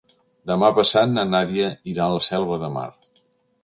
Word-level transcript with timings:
Demà 0.51 0.71
passat 0.77 1.13
na 1.13 1.27
Nàdia 1.35 1.71
irà 1.95 2.07
a 2.09 2.19
la 2.19 2.27
Selva 2.33 2.63
de 2.67 2.75
Mar. 2.81 2.91